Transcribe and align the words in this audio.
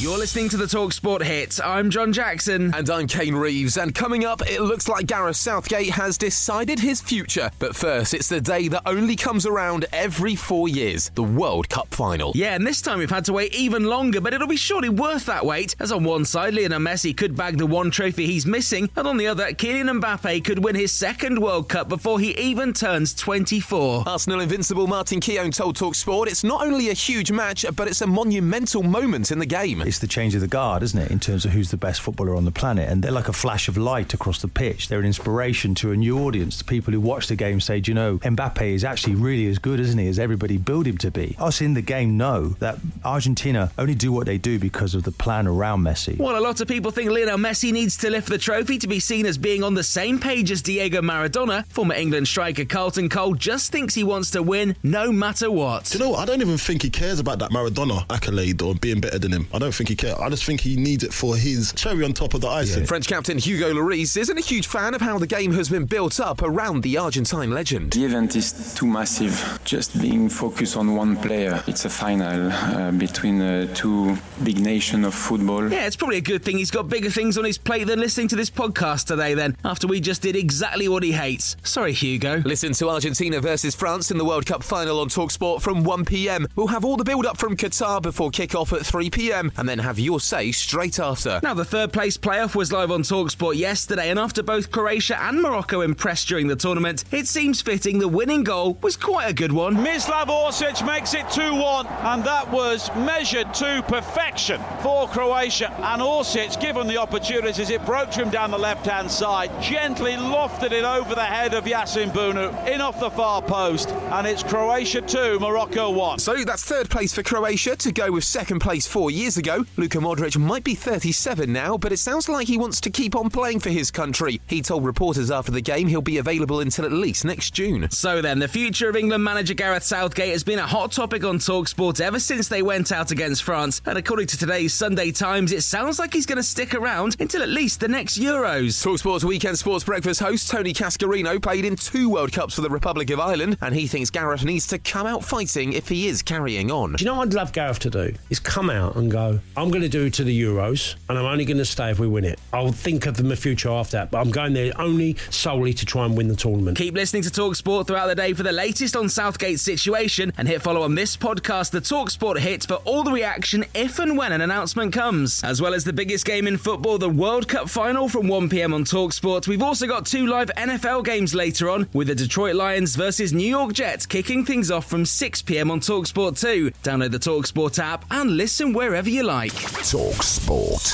You're 0.00 0.16
listening 0.16 0.48
to 0.48 0.56
the 0.56 0.64
Talksport 0.64 1.22
hit. 1.22 1.60
I'm 1.62 1.90
John 1.90 2.10
Jackson. 2.10 2.72
And 2.74 2.88
I'm 2.88 3.06
Kane 3.06 3.34
Reeves. 3.34 3.76
And 3.76 3.94
coming 3.94 4.24
up, 4.24 4.40
it 4.48 4.62
looks 4.62 4.88
like 4.88 5.06
Gareth 5.06 5.36
Southgate 5.36 5.90
has 5.90 6.16
decided 6.16 6.78
his 6.78 7.02
future. 7.02 7.50
But 7.58 7.76
first, 7.76 8.14
it's 8.14 8.26
the 8.26 8.40
day 8.40 8.68
that 8.68 8.80
only 8.86 9.14
comes 9.14 9.44
around 9.44 9.84
every 9.92 10.36
four 10.36 10.70
years 10.70 11.10
the 11.16 11.22
World 11.22 11.68
Cup 11.68 11.88
final. 11.88 12.32
Yeah, 12.34 12.54
and 12.54 12.66
this 12.66 12.80
time 12.80 12.98
we've 12.98 13.10
had 13.10 13.26
to 13.26 13.34
wait 13.34 13.54
even 13.54 13.84
longer, 13.84 14.22
but 14.22 14.32
it'll 14.32 14.48
be 14.48 14.56
surely 14.56 14.88
worth 14.88 15.26
that 15.26 15.44
wait. 15.44 15.76
As 15.78 15.92
on 15.92 16.02
one 16.02 16.24
side, 16.24 16.54
Lionel 16.54 16.80
Messi 16.80 17.14
could 17.14 17.36
bag 17.36 17.58
the 17.58 17.66
one 17.66 17.90
trophy 17.90 18.24
he's 18.24 18.46
missing, 18.46 18.88
and 18.96 19.06
on 19.06 19.18
the 19.18 19.26
other, 19.26 19.48
Kylian 19.48 20.00
Mbappe 20.00 20.42
could 20.46 20.64
win 20.64 20.76
his 20.76 20.92
second 20.92 21.38
World 21.38 21.68
Cup 21.68 21.90
before 21.90 22.18
he 22.18 22.30
even 22.38 22.72
turns 22.72 23.12
24. 23.12 24.04
Arsenal 24.06 24.40
invincible 24.40 24.86
Martin 24.86 25.20
Keown 25.20 25.50
told 25.50 25.76
Talksport 25.76 26.26
it's 26.26 26.42
not 26.42 26.66
only 26.66 26.88
a 26.88 26.94
huge 26.94 27.30
match, 27.30 27.66
but 27.76 27.86
it's 27.86 28.00
a 28.00 28.06
monumental 28.06 28.82
moment 28.82 29.30
in 29.30 29.38
the 29.38 29.44
game. 29.44 29.82
It's 29.90 29.98
the 29.98 30.06
change 30.06 30.36
of 30.36 30.40
the 30.40 30.46
guard, 30.46 30.84
isn't 30.84 31.00
it, 31.00 31.10
in 31.10 31.18
terms 31.18 31.44
of 31.44 31.50
who's 31.50 31.72
the 31.72 31.76
best 31.76 32.00
footballer 32.00 32.36
on 32.36 32.44
the 32.44 32.52
planet? 32.52 32.88
And 32.88 33.02
they're 33.02 33.10
like 33.10 33.28
a 33.28 33.32
flash 33.32 33.66
of 33.66 33.76
light 33.76 34.14
across 34.14 34.40
the 34.40 34.46
pitch. 34.46 34.86
They're 34.86 35.00
an 35.00 35.04
inspiration 35.04 35.74
to 35.74 35.90
a 35.90 35.96
new 35.96 36.20
audience. 36.20 36.58
To 36.58 36.64
people 36.64 36.92
who 36.92 37.00
watch 37.00 37.26
the 37.26 37.34
game 37.34 37.60
say, 37.60 37.80
"Do 37.80 37.90
you 37.90 37.96
know, 37.96 38.18
Mbappe 38.18 38.62
is 38.62 38.84
actually 38.84 39.16
really 39.16 39.48
as 39.48 39.58
good, 39.58 39.80
isn't 39.80 39.98
he, 39.98 40.06
as 40.06 40.20
everybody 40.20 40.58
billed 40.58 40.86
him 40.86 40.96
to 40.98 41.10
be. 41.10 41.34
Us 41.40 41.60
in 41.60 41.74
the 41.74 41.82
game 41.82 42.16
know 42.16 42.50
that 42.60 42.78
Argentina 43.04 43.72
only 43.78 43.96
do 43.96 44.12
what 44.12 44.26
they 44.26 44.38
do 44.38 44.60
because 44.60 44.94
of 44.94 45.02
the 45.02 45.10
plan 45.10 45.48
around 45.48 45.82
Messi. 45.82 46.16
While 46.18 46.38
a 46.38 46.46
lot 46.48 46.60
of 46.60 46.68
people 46.68 46.92
think 46.92 47.10
Lionel 47.10 47.36
Messi 47.36 47.72
needs 47.72 47.96
to 47.96 48.10
lift 48.10 48.28
the 48.28 48.38
trophy 48.38 48.78
to 48.78 48.86
be 48.86 49.00
seen 49.00 49.26
as 49.26 49.38
being 49.38 49.64
on 49.64 49.74
the 49.74 49.82
same 49.82 50.20
page 50.20 50.52
as 50.52 50.62
Diego 50.62 51.02
Maradona, 51.02 51.66
former 51.66 51.96
England 51.96 52.28
striker 52.28 52.64
Carlton 52.64 53.08
Cole 53.08 53.34
just 53.34 53.72
thinks 53.72 53.96
he 53.96 54.04
wants 54.04 54.30
to 54.30 54.40
win 54.44 54.76
no 54.84 55.10
matter 55.10 55.50
what. 55.50 55.86
Do 55.86 55.98
you 55.98 56.04
know 56.04 56.10
what? 56.10 56.20
I 56.20 56.26
don't 56.26 56.42
even 56.42 56.58
think 56.58 56.82
he 56.82 56.90
cares 56.90 57.18
about 57.18 57.40
that 57.40 57.50
Maradona 57.50 58.04
accolade 58.08 58.62
or 58.62 58.76
being 58.76 59.00
better 59.00 59.18
than 59.18 59.32
him. 59.32 59.48
I 59.52 59.58
don't 59.58 59.74
think 59.80 59.88
he 59.88 59.96
cares. 59.96 60.18
I 60.20 60.28
just 60.28 60.44
think 60.44 60.60
he 60.60 60.76
needs 60.76 61.04
it 61.04 61.12
for 61.12 61.36
his 61.36 61.72
cherry 61.72 62.04
on 62.04 62.12
top 62.12 62.34
of 62.34 62.42
the 62.42 62.48
icing. 62.48 62.84
French 62.84 63.08
captain 63.08 63.38
Hugo 63.38 63.72
Lloris 63.72 64.14
isn't 64.14 64.38
a 64.38 64.42
huge 64.42 64.66
fan 64.66 64.92
of 64.92 65.00
how 65.00 65.18
the 65.18 65.26
game 65.26 65.52
has 65.54 65.70
been 65.70 65.86
built 65.86 66.20
up 66.20 66.42
around 66.42 66.82
the 66.82 66.98
Argentine 66.98 67.50
legend. 67.50 67.92
The 67.92 68.04
event 68.04 68.36
is 68.36 68.74
too 68.74 68.86
massive. 68.86 69.58
Just 69.64 69.98
being 69.98 70.28
focused 70.28 70.76
on 70.76 70.94
one 70.94 71.16
player. 71.16 71.62
It's 71.66 71.86
a 71.86 71.88
final 71.88 72.52
uh, 72.52 72.90
between 72.92 73.40
uh, 73.40 73.72
two 73.74 74.18
big 74.44 74.60
nations 74.60 75.06
of 75.06 75.14
football. 75.14 75.72
Yeah, 75.72 75.86
it's 75.86 75.96
probably 75.96 76.18
a 76.18 76.20
good 76.20 76.44
thing 76.44 76.58
he's 76.58 76.70
got 76.70 76.90
bigger 76.90 77.08
things 77.08 77.38
on 77.38 77.44
his 77.44 77.56
plate 77.56 77.84
than 77.84 78.00
listening 78.00 78.28
to 78.28 78.36
this 78.36 78.50
podcast 78.50 79.06
today, 79.06 79.32
then, 79.32 79.56
after 79.64 79.86
we 79.86 79.98
just 80.00 80.20
did 80.20 80.36
exactly 80.36 80.88
what 80.88 81.02
he 81.02 81.12
hates. 81.12 81.56
Sorry, 81.62 81.94
Hugo. 81.94 82.42
Listen 82.44 82.74
to 82.74 82.90
Argentina 82.90 83.40
versus 83.40 83.74
France 83.74 84.10
in 84.10 84.18
the 84.18 84.26
World 84.26 84.44
Cup 84.44 84.62
final 84.62 85.00
on 85.00 85.08
Talksport 85.08 85.62
from 85.62 85.84
1 85.84 86.04
pm. 86.04 86.46
We'll 86.54 86.66
have 86.66 86.84
all 86.84 86.98
the 86.98 87.04
build 87.04 87.24
up 87.24 87.38
from 87.38 87.56
Qatar 87.56 88.02
before 88.02 88.30
kick 88.30 88.54
off 88.54 88.74
at 88.74 88.84
3 88.84 89.08
pm 89.08 89.52
and 89.60 89.68
then 89.68 89.78
have 89.78 89.98
your 89.98 90.18
say 90.18 90.50
straight 90.52 90.98
after. 90.98 91.38
Now, 91.42 91.52
the 91.52 91.66
third 91.66 91.92
place 91.92 92.16
playoff 92.16 92.54
was 92.54 92.72
live 92.72 92.90
on 92.90 93.02
Talksport 93.02 93.56
yesterday, 93.56 94.08
and 94.08 94.18
after 94.18 94.42
both 94.42 94.70
Croatia 94.70 95.20
and 95.22 95.42
Morocco 95.42 95.82
impressed 95.82 96.28
during 96.28 96.48
the 96.48 96.56
tournament, 96.56 97.04
it 97.12 97.28
seems 97.28 97.60
fitting 97.60 97.98
the 97.98 98.08
winning 98.08 98.42
goal 98.42 98.78
was 98.80 98.96
quite 98.96 99.28
a 99.28 99.34
good 99.34 99.52
one. 99.52 99.76
Mislav 99.76 100.28
Orsic 100.28 100.84
makes 100.86 101.12
it 101.12 101.28
2 101.30 101.54
1, 101.54 101.86
and 101.86 102.24
that 102.24 102.50
was 102.50 102.90
measured 102.96 103.52
to 103.52 103.84
perfection 103.86 104.62
for 104.82 105.06
Croatia. 105.08 105.70
And 105.82 106.00
Orsic, 106.00 106.58
given 106.58 106.86
the 106.86 106.96
opportunities, 106.96 107.68
it 107.68 107.84
broke 107.84 108.10
to 108.12 108.22
him 108.22 108.30
down 108.30 108.50
the 108.50 108.58
left 108.58 108.86
hand 108.86 109.10
side, 109.10 109.50
gently 109.62 110.12
lofted 110.12 110.72
it 110.72 110.84
over 110.84 111.14
the 111.14 111.20
head 111.20 111.52
of 111.52 111.64
Yassine 111.64 112.12
Bounou, 112.12 112.66
in 112.66 112.80
off 112.80 112.98
the 112.98 113.10
far 113.10 113.42
post, 113.42 113.90
and 113.90 114.26
it's 114.26 114.42
Croatia 114.42 115.02
2, 115.02 115.38
Morocco 115.38 115.90
1. 115.90 116.18
So 116.18 116.44
that's 116.44 116.64
third 116.64 116.88
place 116.88 117.12
for 117.12 117.22
Croatia 117.22 117.76
to 117.76 117.92
go 117.92 118.10
with 118.10 118.24
second 118.24 118.60
place 118.60 118.86
four 118.86 119.10
years 119.10 119.36
ago. 119.36 119.49
Luka 119.76 119.98
Modric 119.98 120.38
might 120.38 120.64
be 120.64 120.74
37 120.74 121.52
now, 121.52 121.76
but 121.76 121.92
it 121.92 121.98
sounds 121.98 122.28
like 122.28 122.46
he 122.46 122.58
wants 122.58 122.80
to 122.82 122.90
keep 122.90 123.16
on 123.16 123.30
playing 123.30 123.60
for 123.60 123.70
his 123.70 123.90
country. 123.90 124.40
He 124.46 124.62
told 124.62 124.84
reporters 124.84 125.30
after 125.30 125.52
the 125.52 125.60
game 125.60 125.88
he'll 125.88 126.02
be 126.02 126.18
available 126.18 126.60
until 126.60 126.84
at 126.84 126.92
least 126.92 127.24
next 127.24 127.52
June. 127.52 127.90
So 127.90 128.22
then, 128.22 128.38
the 128.38 128.48
future 128.48 128.88
of 128.88 128.96
England 128.96 129.24
manager 129.24 129.54
Gareth 129.54 129.82
Southgate 129.82 130.32
has 130.32 130.44
been 130.44 130.58
a 130.58 130.66
hot 130.66 130.92
topic 130.92 131.24
on 131.24 131.38
Talksport 131.38 132.00
ever 132.00 132.20
since 132.20 132.48
they 132.48 132.62
went 132.62 132.92
out 132.92 133.10
against 133.10 133.42
France, 133.42 133.80
and 133.86 133.98
according 133.98 134.28
to 134.28 134.38
today's 134.38 134.74
Sunday 134.74 135.10
Times, 135.10 135.52
it 135.52 135.62
sounds 135.62 135.98
like 135.98 136.12
he's 136.12 136.26
going 136.26 136.36
to 136.36 136.42
stick 136.42 136.74
around 136.74 137.16
until 137.18 137.42
at 137.42 137.48
least 137.48 137.80
the 137.80 137.88
next 137.88 138.18
Euros. 138.18 138.84
Talksport's 138.84 139.24
weekend 139.24 139.58
sports 139.58 139.84
breakfast 139.84 140.20
host 140.20 140.50
Tony 140.50 140.72
Cascarino 140.72 141.42
played 141.42 141.64
in 141.64 141.76
two 141.76 142.08
World 142.08 142.32
Cups 142.32 142.54
for 142.54 142.60
the 142.60 142.70
Republic 142.70 143.10
of 143.10 143.20
Ireland, 143.20 143.56
and 143.60 143.74
he 143.74 143.86
thinks 143.86 144.10
Gareth 144.10 144.44
needs 144.44 144.66
to 144.68 144.78
come 144.78 145.06
out 145.06 145.24
fighting 145.24 145.72
if 145.72 145.88
he 145.88 146.06
is 146.06 146.22
carrying 146.22 146.70
on. 146.70 146.92
Do 146.92 147.04
you 147.04 147.10
know 147.10 147.16
what 147.16 147.28
I'd 147.28 147.34
love 147.34 147.52
Gareth 147.52 147.80
to 147.80 147.90
do? 147.90 148.14
Is 148.28 148.38
come 148.38 148.70
out 148.70 148.96
and 148.96 149.10
go, 149.10 149.39
I'm 149.56 149.70
going 149.70 149.82
to 149.82 149.88
do 149.88 150.10
to 150.10 150.24
the 150.24 150.42
Euros, 150.42 150.96
and 151.08 151.18
I'm 151.18 151.24
only 151.24 151.44
going 151.44 151.58
to 151.58 151.64
stay 151.64 151.90
if 151.90 151.98
we 151.98 152.06
win 152.06 152.24
it. 152.24 152.38
I'll 152.52 152.72
think 152.72 153.06
of 153.06 153.16
the 153.16 153.36
future 153.36 153.68
after 153.68 153.98
that, 153.98 154.10
but 154.10 154.18
I'm 154.18 154.30
going 154.30 154.52
there 154.52 154.72
only 154.80 155.16
solely 155.30 155.72
to 155.74 155.86
try 155.86 156.04
and 156.04 156.16
win 156.16 156.28
the 156.28 156.36
tournament. 156.36 156.76
Keep 156.78 156.94
listening 156.94 157.22
to 157.22 157.30
Talksport 157.30 157.86
throughout 157.86 158.06
the 158.06 158.14
day 158.14 158.32
for 158.32 158.42
the 158.42 158.52
latest 158.52 158.96
on 158.96 159.08
Southgate's 159.08 159.62
situation, 159.62 160.32
and 160.36 160.48
hit 160.48 160.62
follow 160.62 160.82
on 160.82 160.94
this 160.94 161.16
podcast, 161.16 161.70
the 161.70 161.80
Talksport 161.80 162.38
hit, 162.38 162.64
for 162.66 162.76
all 162.84 163.02
the 163.02 163.12
reaction 163.12 163.64
if 163.74 163.98
and 163.98 164.16
when 164.16 164.32
an 164.32 164.40
announcement 164.40 164.92
comes. 164.92 165.42
As 165.44 165.60
well 165.60 165.74
as 165.74 165.84
the 165.84 165.92
biggest 165.92 166.24
game 166.24 166.46
in 166.46 166.56
football, 166.56 166.98
the 166.98 167.08
World 167.08 167.48
Cup 167.48 167.68
final 167.68 168.08
from 168.08 168.26
1pm 168.26 168.74
on 168.74 168.84
Talksport, 168.84 169.48
we've 169.48 169.62
also 169.62 169.86
got 169.86 170.06
two 170.06 170.26
live 170.26 170.50
NFL 170.56 171.04
games 171.04 171.34
later 171.34 171.70
on, 171.70 171.88
with 171.92 172.08
the 172.08 172.14
Detroit 172.14 172.56
Lions 172.56 172.96
versus 172.96 173.32
New 173.32 173.48
York 173.48 173.72
Jets 173.72 174.06
kicking 174.06 174.44
things 174.44 174.70
off 174.70 174.86
from 174.88 175.04
6pm 175.04 175.70
on 175.70 175.80
Talksport 175.80 176.40
2. 176.40 176.70
Download 176.82 177.10
the 177.10 177.18
Talksport 177.18 177.78
app 177.78 178.04
and 178.10 178.36
listen 178.36 178.72
wherever 178.72 179.08
you 179.08 179.22
like. 179.30 179.54
Talk 179.88 180.22
Sport. 180.24 180.86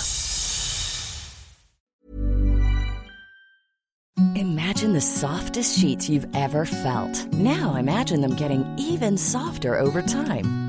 Imagine 4.34 4.92
the 4.92 5.00
softest 5.00 5.78
sheets 5.78 6.10
you've 6.10 6.26
ever 6.34 6.66
felt. 6.66 7.32
Now 7.32 7.76
imagine 7.76 8.20
them 8.20 8.36
getting 8.36 8.62
even 8.78 9.16
softer 9.16 9.78
over 9.78 10.02
time. 10.02 10.65